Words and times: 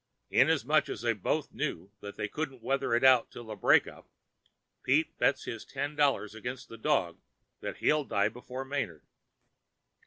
Inasmuch 0.31 0.89
as 0.89 1.01
they 1.01 1.13
both 1.13 1.51
knew 1.53 1.91
that 1.99 2.15
they 2.17 2.27
can't 2.27 2.63
weather 2.63 2.95
it 2.95 3.03
out 3.03 3.29
till 3.29 3.43
the 3.43 3.55
break 3.55 3.85
up, 3.85 4.09
Pete 4.81 5.15
bets 5.19 5.43
his 5.43 5.63
ten 5.63 5.95
dollars 5.95 6.33
against 6.33 6.69
the 6.69 6.77
dog 6.79 7.19
that 7.59 7.77
he'll 7.77 8.03
die 8.03 8.29
before 8.29 8.65
Manard. 8.65 9.05